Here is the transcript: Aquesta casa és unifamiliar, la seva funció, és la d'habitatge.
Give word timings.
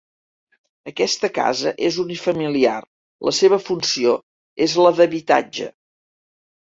Aquesta 0.91 1.29
casa 1.35 1.73
és 1.89 1.99
unifamiliar, 2.05 2.79
la 3.29 3.35
seva 3.41 3.61
funció, 3.67 4.15
és 4.67 4.77
la 4.85 4.95
d'habitatge. 5.01 5.69